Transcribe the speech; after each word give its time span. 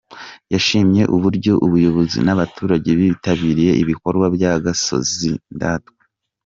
Yashimye 0.53 1.03
uburyo 1.15 1.53
ubuyobozi 1.65 2.17
n’abaturage 2.25 2.89
bitabiriye 2.99 3.71
ibikorwa 3.83 4.25
by’agasozi 4.35 5.31
ndatwa. 5.55 5.93